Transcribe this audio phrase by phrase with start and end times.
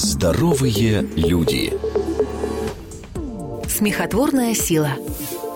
[0.00, 1.72] Здоровые люди.
[3.68, 4.90] Смехотворная сила.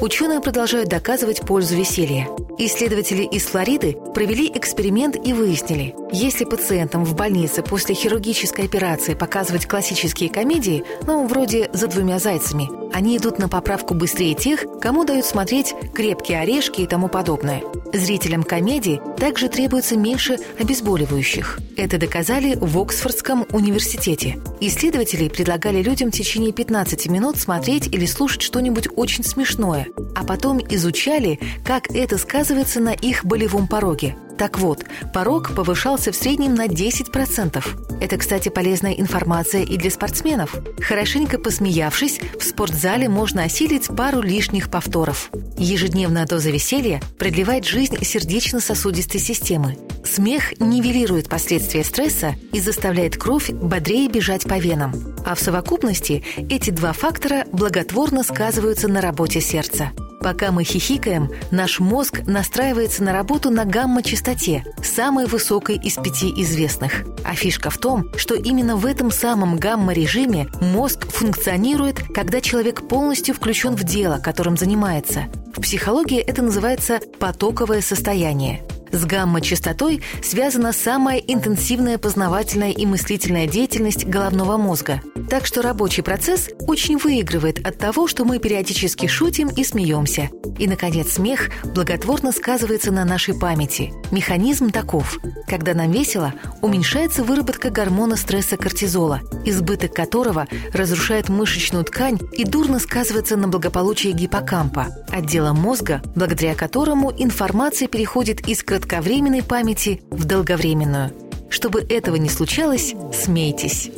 [0.00, 2.26] Ученые продолжают доказывать пользу веселья.
[2.62, 9.64] Исследователи из Флориды провели эксперимент и выяснили, если пациентам в больнице после хирургической операции показывать
[9.64, 15.24] классические комедии, ну, вроде «За двумя зайцами», они идут на поправку быстрее тех, кому дают
[15.24, 17.62] смотреть «Крепкие орешки» и тому подобное.
[17.92, 21.58] Зрителям комедии также требуется меньше обезболивающих.
[21.76, 24.38] Это доказали в Оксфордском университете.
[24.60, 30.60] Исследователи предлагали людям в течение 15 минут смотреть или слушать что-нибудь очень смешное, а потом
[30.68, 32.18] изучали, как это
[32.50, 34.16] сказывается на их болевом пороге.
[34.36, 37.62] Так вот, порог повышался в среднем на 10%.
[38.00, 40.56] Это, кстати, полезная информация и для спортсменов.
[40.80, 45.30] Хорошенько посмеявшись, в спортзале можно осилить пару лишних повторов.
[45.58, 49.76] Ежедневная доза веселья продлевает жизнь сердечно-сосудистой системы.
[50.04, 54.92] Смех нивелирует последствия стресса и заставляет кровь бодрее бежать по венам.
[55.24, 59.92] А в совокупности эти два фактора благотворно сказываются на работе сердца.
[60.20, 67.04] Пока мы хихикаем, наш мозг настраивается на работу на гамма-частоте, самой высокой из пяти известных.
[67.24, 73.34] А фишка в том, что именно в этом самом гамма-режиме мозг функционирует, когда человек полностью
[73.34, 75.24] включен в дело, которым занимается.
[75.56, 78.62] В психологии это называется потоковое состояние.
[78.92, 85.00] С гамма-частотой связана самая интенсивная познавательная и мыслительная деятельность головного мозга.
[85.28, 90.28] Так что рабочий процесс очень выигрывает от того, что мы периодически шутим и смеемся.
[90.58, 93.92] И, наконец, смех благотворно сказывается на нашей памяти.
[94.10, 95.18] Механизм таков.
[95.46, 102.80] Когда нам весело, уменьшается выработка гормона стресса кортизола, избыток которого разрушает мышечную ткань и дурно
[102.80, 111.12] сказывается на благополучии гиппокампа, отдела мозга, благодаря которому информация переходит из кратковременной памяти в долговременную.
[111.50, 113.90] Чтобы этого не случалось, смейтесь.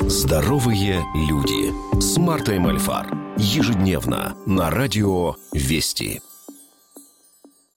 [0.00, 3.06] Здоровые люди с Мартой Мальфар.
[3.38, 6.20] Ежедневно на радио «Вести».